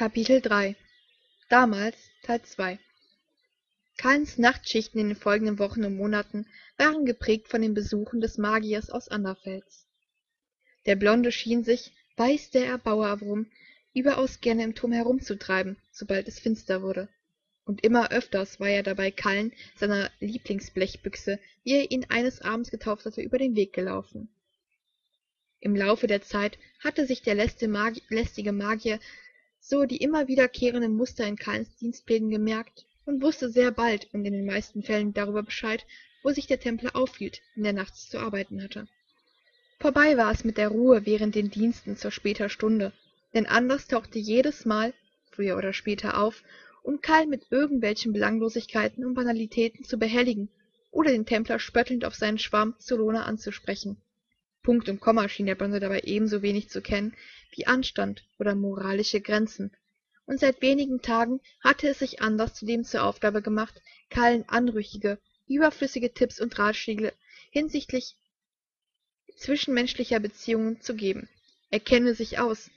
[0.00, 0.76] Kapitel 3
[1.50, 2.78] Damals Teil 2
[3.98, 6.46] Kalens Nachtschichten in den folgenden Wochen und Monaten
[6.78, 9.86] waren geprägt von den Besuchen des Magiers aus Anderfels.
[10.86, 13.50] Der Blonde schien sich, weiß der Erbauer warum,
[13.92, 17.10] überaus gerne im Turm herumzutreiben, sobald es finster wurde.
[17.66, 23.04] Und immer öfters war er dabei Kallen, seiner Lieblingsblechbüchse, wie er ihn eines Abends getauft
[23.04, 24.30] hatte, über den Weg gelaufen.
[25.58, 28.98] Im Laufe der Zeit hatte sich der lästige Magier
[29.60, 34.32] so die immer wiederkehrenden Muster in Kalens Dienstplänen gemerkt und wusste sehr bald und in
[34.32, 35.86] den meisten Fällen darüber Bescheid,
[36.22, 38.88] wo sich der Templer aufhielt, wenn er nachts zu arbeiten hatte.
[39.78, 42.92] Vorbei war es mit der Ruhe während den Diensten zur später Stunde,
[43.32, 44.92] denn Anders tauchte jedesmal,
[45.30, 46.42] früher oder später, auf,
[46.82, 50.48] um Karl mit irgendwelchen Belanglosigkeiten und Banalitäten zu behelligen
[50.90, 53.96] oder den Templer spöttelnd auf seinen Schwarm Solona anzusprechen.
[54.62, 57.14] Punkt und Komma schien der Blonde dabei ebenso wenig zu kennen
[57.52, 59.72] wie Anstand oder moralische Grenzen,
[60.26, 66.14] und seit wenigen Tagen hatte es sich Anders zudem zur Aufgabe gemacht, Karl anrüchige, überflüssige
[66.14, 67.12] Tipps und Ratschläge
[67.50, 68.14] hinsichtlich
[69.36, 71.28] zwischenmenschlicher Beziehungen zu geben.
[71.70, 72.70] Er kenne sich aus,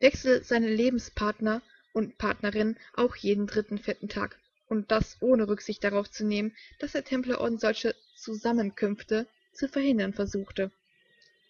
[0.00, 6.10] wechsle seine Lebenspartner und Partnerin auch jeden dritten vierten Tag, und das ohne Rücksicht darauf
[6.10, 10.70] zu nehmen, dass der Templerorden solche Zusammenkünfte zu verhindern versuchte.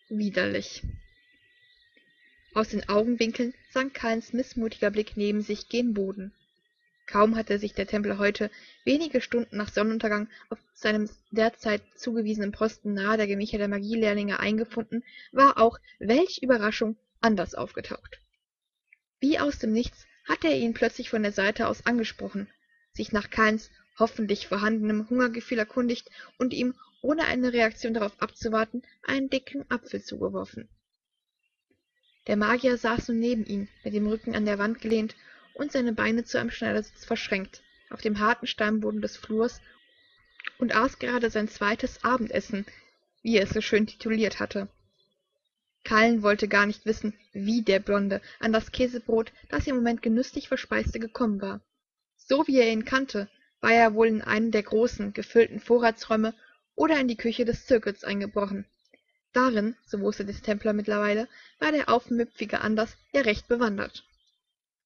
[0.08, 0.82] Widerlich.
[2.56, 6.32] Aus den Augenwinkeln sank Kalens mißmutiger Blick neben sich gen Boden.
[7.06, 8.50] Kaum hatte sich der Templer heute
[8.82, 15.04] wenige Stunden nach Sonnenuntergang auf seinem derzeit zugewiesenen Posten nahe der Gemächer der Magielehrlinge eingefunden,
[15.32, 18.22] war auch, welch Überraschung, Anders aufgetaucht.
[19.20, 22.48] Wie aus dem Nichts hatte er ihn plötzlich von der Seite aus angesprochen,
[22.94, 29.28] sich nach Kalens hoffentlich vorhandenem Hungergefühl erkundigt und ihm ohne eine Reaktion darauf abzuwarten, einen
[29.28, 30.70] dicken Apfel zugeworfen.
[32.26, 35.14] Der Magier saß nun neben ihm, mit dem Rücken an der Wand gelehnt
[35.54, 39.60] und seine Beine zu einem Schneidersitz verschränkt, auf dem harten Steinboden des Flurs
[40.58, 42.66] und aß gerade sein zweites Abendessen,
[43.22, 44.68] wie er es so schön tituliert hatte.
[45.84, 50.48] Kallen wollte gar nicht wissen, wie der Blonde an das Käsebrot, das im Moment genüsslich
[50.48, 51.60] verspeiste, gekommen war.
[52.16, 53.30] So wie er ihn kannte,
[53.60, 56.34] war er wohl in einen der großen, gefüllten Vorratsräume
[56.74, 58.66] oder in die Küche des Zirkels eingebrochen.
[59.36, 64.06] Darin, so wusste der Templer mittlerweile, war der aufmüpfige Anders ja recht bewandert.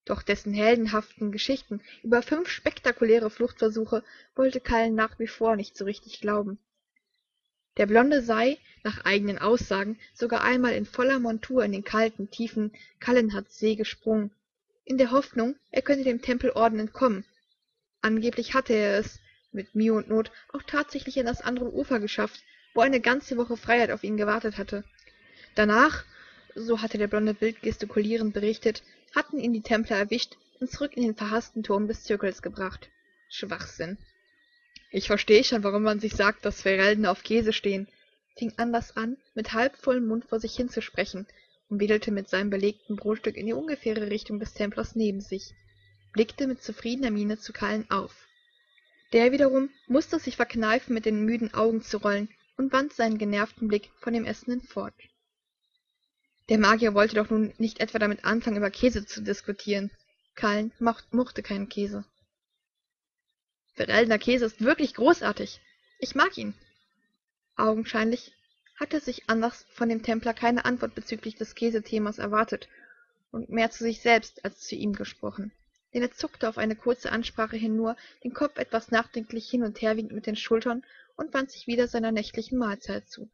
[0.04, 4.02] Doch dessen heldenhaften Geschichten über fünf spektakuläre Fluchtversuche
[4.34, 6.58] wollte Kallen nach wie vor nicht so richtig glauben.
[7.76, 12.72] Der Blonde sei, nach eigenen Aussagen, sogar einmal in voller Montur in den kalten, tiefen
[12.98, 14.32] Kallenhardsee gesprungen,
[14.84, 17.24] in der Hoffnung, er könne dem Tempelorden entkommen.
[18.00, 19.20] Angeblich hatte er es,
[19.52, 22.42] mit Mühe und Not auch tatsächlich an das andere Ufer geschafft,
[22.74, 24.84] wo eine ganze Woche Freiheit auf ihn gewartet hatte.
[25.54, 26.04] Danach,
[26.54, 28.82] so hatte der Blonde wild gestikulierend berichtet,
[29.14, 32.90] hatten ihn die Templer erwischt und zurück in den verhaßten Turm des Zirkels gebracht.
[33.28, 33.98] Schwachsinn.
[34.90, 37.88] Ich verstehe schon, warum man sich sagt, dass Ferelden auf Käse stehen,
[38.36, 41.26] fing Anders an, mit halbvollem Mund vor sich hinzusprechen
[41.68, 45.54] und wedelte mit seinem belegten Brotstück in die ungefähre Richtung des Templers neben sich,
[46.12, 48.26] blickte mit zufriedener Miene zu Kallen auf.
[49.12, 53.68] Der wiederum musste sich verkneifen, mit den müden Augen zu rollen, und wandte seinen genervten
[53.68, 54.94] Blick von dem Essenden fort.
[56.48, 59.90] Der Magier wollte doch nun nicht etwa damit anfangen, über Käse zu diskutieren.
[60.34, 62.04] Kallen mochte keinen Käse.
[63.74, 65.60] Vereldener Käse ist wirklich großartig.
[65.98, 66.54] Ich mag ihn.
[67.56, 68.32] Augenscheinlich
[68.78, 72.68] hatte sich Anders von dem Templer keine Antwort bezüglich des Käsethemas erwartet
[73.30, 75.52] und mehr zu sich selbst als zu ihm gesprochen
[75.92, 79.80] denn er zuckte auf eine kurze Ansprache hin nur den Kopf etwas nachdenklich hin und
[79.82, 80.84] her wiegend mit den Schultern
[81.20, 83.30] und wandte sich wieder seiner nächtlichen Mahlzeit zu.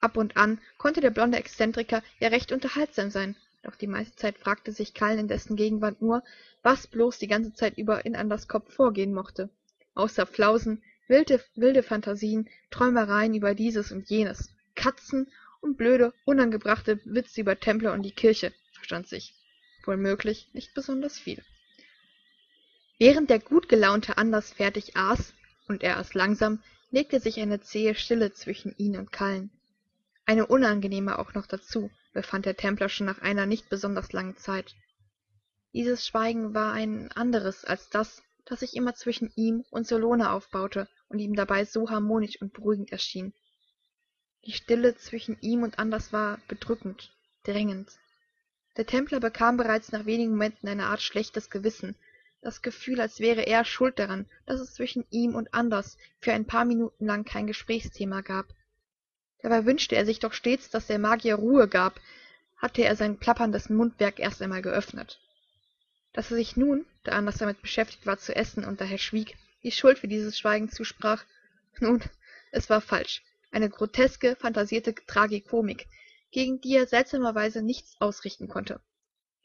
[0.00, 4.38] Ab und an konnte der blonde Exzentriker ja recht unterhaltsam sein, doch die meiste Zeit
[4.38, 6.22] fragte sich Kallen in dessen Gegenwart nur,
[6.62, 9.50] was bloß die ganze Zeit über in Anders Kopf vorgehen mochte.
[9.94, 15.28] Außer Flausen, wilde, wilde Phantasien, Träumereien über dieses und jenes, Katzen
[15.60, 19.34] und blöde, unangebrachte Witze über Templer und die Kirche, verstand sich
[19.84, 21.42] wohl möglich nicht besonders viel.
[22.98, 25.34] Während der gut gelaunte Anders fertig aß,
[25.68, 29.50] und er aß langsam, legte sich eine zähe Stille zwischen ihn und Kallen.
[30.24, 34.74] Eine unangenehme auch noch dazu, befand der Templer schon nach einer nicht besonders langen Zeit.
[35.72, 40.88] Dieses Schweigen war ein anderes als das, das sich immer zwischen ihm und Solone aufbaute
[41.08, 43.34] und ihm dabei so harmonisch und beruhigend erschien.
[44.44, 47.12] Die Stille zwischen ihm und Anders war bedrückend,
[47.42, 47.90] drängend.
[48.76, 51.96] Der Templer bekam bereits nach wenigen Momenten eine Art schlechtes Gewissen,
[52.42, 56.46] das Gefühl, als wäre er schuld daran, dass es zwischen ihm und Anders für ein
[56.46, 58.46] paar Minuten lang kein Gesprächsthema gab.
[59.42, 62.00] Dabei wünschte er sich doch stets, dass der Magier Ruhe gab,
[62.56, 65.20] hatte er sein plapperndes Mundwerk erst einmal geöffnet.
[66.16, 69.70] dass er sich nun da Anders damit beschäftigt war zu essen und daher schwieg die
[69.70, 71.24] schuld für dieses schweigen zusprach
[71.80, 72.02] nun
[72.52, 75.86] es war falsch eine groteske phantasierte tragikomik
[76.30, 78.80] gegen die er seltsamerweise nichts ausrichten konnte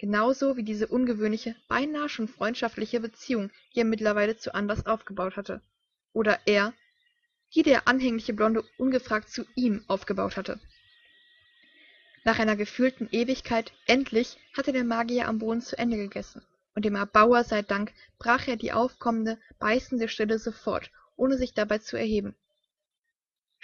[0.01, 5.61] genauso wie diese ungewöhnliche beinahe schon freundschaftliche beziehung die er mittlerweile zu Anders aufgebaut hatte.
[6.11, 6.73] Oder er
[7.53, 10.59] die der anhängliche blonde ungefragt zu ihm aufgebaut hatte.
[12.23, 16.41] Nach einer gefühlten ewigkeit endlich hatte der magier am boden zu ende gegessen.
[16.73, 21.77] Und dem erbauer sei dank brach er die aufkommende beißende stille sofort ohne sich dabei
[21.77, 22.35] zu erheben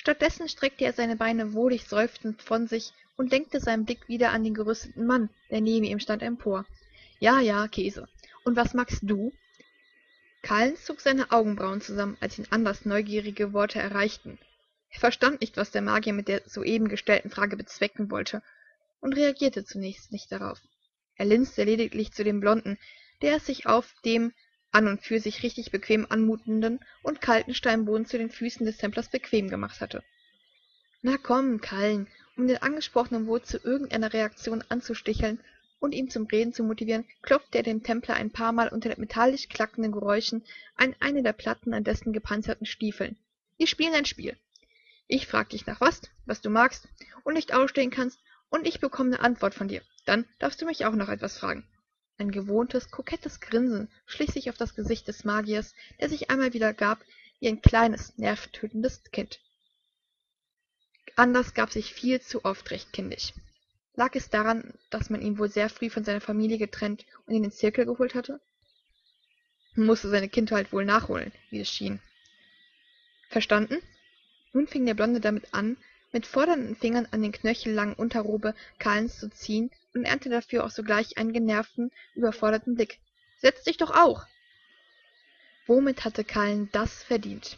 [0.07, 4.41] stattdessen streckte er seine beine wohlig seufzend von sich und lenkte seinen blick wieder an
[4.41, 6.65] den gerüsteten mann der neben ihm stand empor.
[7.19, 8.07] Ja ja käse.
[8.45, 9.33] Und was magst du?
[10.43, 14.39] Kallen zog seine augenbrauen zusammen als ihn anders neugierige worte erreichten.
[14.91, 18.41] Er verstand nicht was der magier mit der soeben gestellten frage bezwecken wollte
[19.01, 20.61] und reagierte zunächst nicht darauf.
[21.17, 22.77] Er linste lediglich zu dem blonden
[23.21, 24.31] der es sich auf dem
[24.77, 29.09] an und für sich richtig bequem anmutenden und kalten steinboden zu den füßen des templers
[29.09, 30.03] bequem gemacht hatte.
[31.01, 35.39] Na komm kallen um den angesprochenen wohl zu irgendeiner reaktion anzusticheln
[35.79, 39.91] und ihn zum reden zu motivieren klopfte er dem templer ein paarmal unter metallisch klackenden
[39.91, 40.45] geräuschen
[40.75, 43.17] an eine der platten an dessen gepanzerten stiefeln.
[43.57, 44.37] Wir spielen ein spiel.
[45.07, 46.87] Ich frag dich nach was was du magst
[47.23, 48.19] und nicht ausstehen kannst
[48.49, 49.81] und ich bekomme eine antwort von dir.
[50.05, 51.67] Dann darfst du mich auch noch etwas fragen
[52.17, 56.73] ein gewohntes kokettes grinsen schlich sich auf das gesicht des magiers der sich einmal wieder
[56.73, 57.03] gab
[57.39, 59.39] wie ein kleines nerventötendes kind.
[61.15, 63.33] Anders gab sich viel zu oft recht kindisch.
[63.95, 67.43] Lag es daran dass man ihn wohl sehr früh von seiner familie getrennt und in
[67.43, 68.39] den zirkel geholt hatte?
[69.75, 71.99] Mußte seine kindheit wohl nachholen wie es schien.
[73.29, 73.77] Verstanden?
[74.53, 75.77] Nun fing der blonde damit an
[76.11, 81.17] mit fordernden fingern an den knöchellangen unterrobe karlens zu ziehen und ernte dafür auch sogleich
[81.17, 82.99] einen genervten überforderten blick.
[83.39, 84.25] Setz dich doch auch!
[85.65, 87.57] Womit hatte kallen das verdient?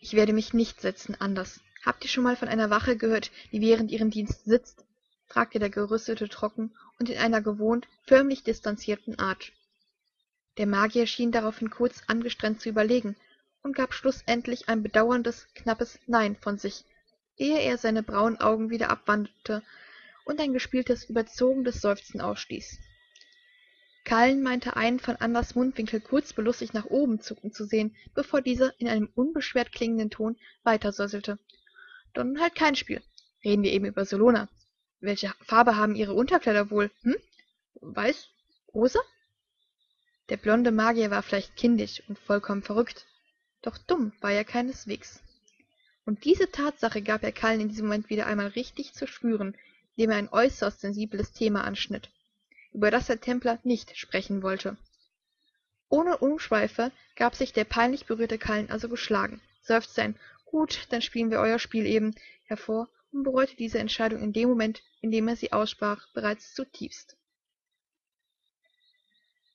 [0.00, 1.60] Ich werde mich nicht setzen anders.
[1.84, 4.84] Habt ihr schon mal von einer wache gehört die während ihren dienst sitzt?
[5.26, 9.52] fragte der gerüstete trocken und in einer gewohnt förmlich distanzierten art.
[10.56, 13.16] Der magier schien daraufhin kurz angestrengt zu überlegen
[13.62, 16.84] und gab schlußendlich ein bedauerndes knappes nein von sich
[17.36, 19.62] ehe er seine braunen augen wieder abwandte
[20.28, 22.78] und ein gespieltes überzogenes seufzen ausstieß
[24.08, 28.72] kallen meinte einen von Anders mundwinkel kurz belustigt nach oben zucken zu sehen bevor dieser
[28.80, 31.38] in einem unbeschwert klingenden ton weitersäuselte.
[32.14, 33.02] Dann halt kein spiel.
[33.44, 34.48] Reden wir eben über Solona.
[35.00, 37.16] welche farbe haben ihre unterkleider wohl hm?
[37.82, 38.28] Weiß?
[38.72, 39.00] Rosa?
[40.30, 43.06] Der blonde magier war vielleicht kindisch und vollkommen verrückt.
[43.60, 45.22] Doch dumm war er keineswegs.
[46.06, 49.54] Und diese tatsache gab er kallen in diesem moment wieder einmal richtig zu spüren
[49.98, 52.08] indem er ein äußerst sensibles thema anschnitt
[52.72, 54.76] über das der templer nicht sprechen wollte.
[55.88, 59.40] Ohne umschweife gab sich der peinlich berührte kallen also geschlagen.
[59.62, 62.14] Seufzte ein gut dann spielen wir euer spiel eben
[62.44, 67.16] hervor und bereute diese entscheidung in dem moment in dem er sie aussprach bereits zutiefst.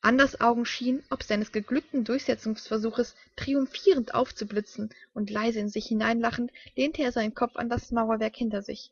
[0.01, 7.03] Anders Augen schienen, ob seines geglückten Durchsetzungsversuches, triumphierend aufzublitzen, und leise in sich hineinlachend lehnte
[7.03, 8.91] er seinen Kopf an das Mauerwerk hinter sich.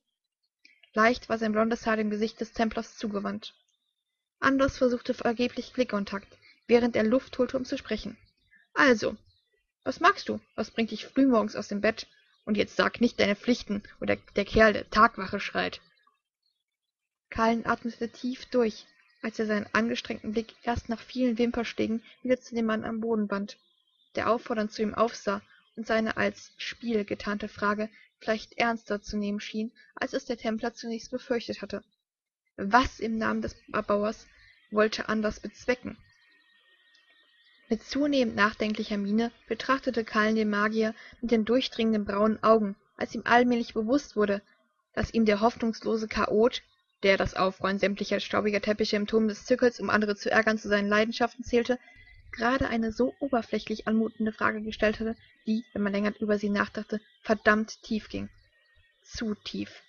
[0.93, 3.53] Leicht war sein blondes Haar dem Gesicht des Templers zugewandt.
[4.39, 6.27] Anders versuchte vergeblich Blickkontakt,
[6.67, 8.17] während er Luft holte, um zu sprechen.
[8.73, 9.15] Also,
[9.83, 10.39] was magst du?
[10.55, 12.07] Was bringt dich frühmorgens aus dem Bett?
[12.45, 15.79] Und jetzt sag nicht deine Pflichten, oder der Kerl der Tagwache schreit.
[17.29, 18.85] Kallen atmete tief durch,
[19.21, 23.29] als er seinen angestrengten blick erst nach vielen wimperschlägen wieder zu dem mann am boden
[23.29, 23.57] wandte
[24.15, 25.41] der auffordernd zu ihm aufsah
[25.75, 27.89] und seine als spiel getarnte frage
[28.21, 31.83] vielleicht ernster zu nehmen schien als es der templer zunächst befürchtet hatte.
[32.55, 34.27] Was im namen des erbauers
[34.69, 35.97] wollte anders bezwecken?
[37.69, 43.23] Mit zunehmend nachdenklicher miene betrachtete kallen den magier mit den durchdringenden braunen augen als ihm
[43.25, 44.41] allmählich bewusst wurde
[44.93, 46.61] dass ihm der hoffnungslose chaot
[47.03, 50.67] der das aufräumen sämtlicher staubiger teppiche im turm des zirkels um andere zu ärgern zu
[50.67, 51.79] seinen leidenschaften zählte
[52.31, 57.01] gerade eine so oberflächlich anmutende frage gestellt hatte die wenn man länger über sie nachdachte
[57.21, 58.29] verdammt tief ging.
[59.03, 59.81] Zu tief.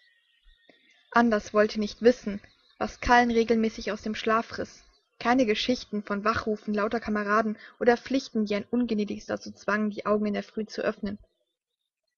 [1.10, 2.40] Anders wollte nicht wissen
[2.78, 4.84] was kallen regelmäßig aus dem schlaf riß
[5.18, 10.26] keine geschichten von wachrufen lauter kameraden oder pflichten die ein ungnädiges dazu zwangen die augen
[10.26, 11.18] in der früh zu öffnen.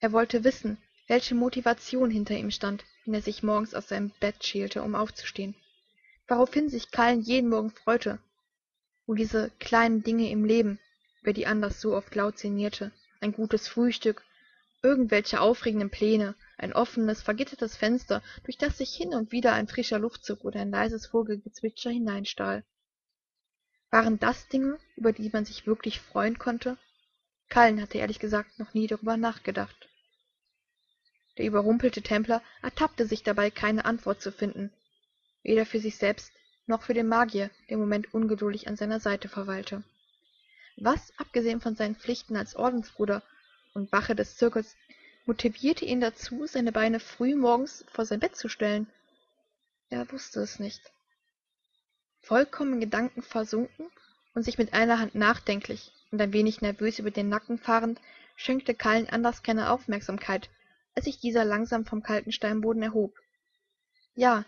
[0.01, 4.43] Er wollte wissen welche motivation hinter ihm stand wenn er sich morgens aus seinem bett
[4.43, 5.55] schälte um aufzustehen.
[6.29, 8.19] Woraufhin sich kallen jeden morgen freute
[9.07, 10.79] wo diese kleinen dinge im leben
[11.23, 14.23] über die anders so oft laut sinnierte ein gutes frühstück
[14.83, 19.99] irgendwelche aufregenden pläne ein offenes vergittertes fenster durch das sich hin und wieder ein frischer
[19.99, 22.65] luftzug oder ein leises vogelgezwitscher hineinstahl.
[23.91, 26.79] Waren das dinge über die man sich wirklich freuen konnte?
[27.49, 29.89] Kallen hatte ehrlich gesagt noch nie darüber nachgedacht.
[31.39, 34.73] Der überrumpelte templer ertappte sich dabei keine antwort zu finden.
[35.43, 36.33] Weder für sich selbst
[36.67, 39.83] noch für den magier der im moment ungeduldig an seiner seite verweilte.
[40.77, 43.23] Was abgesehen von seinen pflichten als ordensbruder
[43.75, 44.77] und wache des zirkels
[45.27, 48.87] motivierte ihn dazu seine beine früh morgens vor sein bett zu stellen?
[49.91, 50.93] Er wusste es nicht.
[52.23, 53.87] Vollkommen in gedanken versunken
[54.35, 58.01] und sich mit einer hand nachdenklich und ein wenig nervös über den nacken fahrend
[58.37, 60.49] schenkte kallen anders keine aufmerksamkeit
[60.95, 63.15] als sich dieser langsam vom kalten steinboden erhob.
[64.15, 64.45] Ja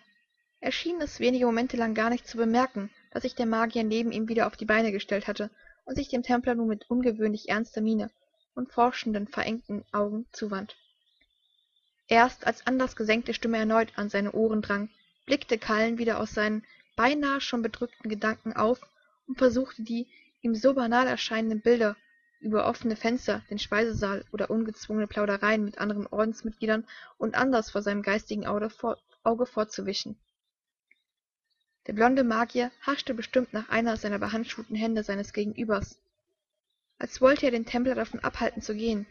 [0.70, 4.26] schien es wenige momente lang gar nicht zu bemerken dass sich der magier neben ihm
[4.26, 5.50] wieder auf die beine gestellt hatte
[5.84, 8.10] und sich dem templer nun mit ungewöhnlich ernster miene
[8.54, 10.74] und forschenden verengten augen zuwand.
[12.08, 14.88] Erst als anders gesenkte stimme erneut an seine ohren drang
[15.26, 16.64] blickte kallen wieder aus seinen
[16.96, 18.80] beinahe schon bedrückten gedanken auf
[19.26, 20.06] und versuchte die
[20.40, 21.96] ihm so banal erscheinenden bilder
[22.40, 26.86] über offene fenster den speisesaal oder ungezwungene plaudereien mit anderen ordensmitgliedern
[27.18, 30.18] und anders vor seinem geistigen auge fortzuwischen
[31.86, 35.98] der blonde magier haschte bestimmt nach einer seiner behandschuhten hände seines gegenübers
[36.98, 39.06] als wollte er den templer davon abhalten zu gehen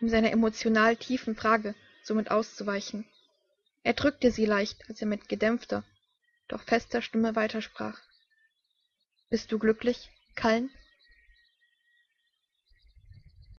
[0.00, 3.06] um seiner emotional tiefen frage somit auszuweichen.
[3.82, 5.84] Er drückte sie leicht als er mit gedämpfter
[6.48, 7.98] doch fester stimme weitersprach.
[9.30, 10.70] Bist du glücklich kallen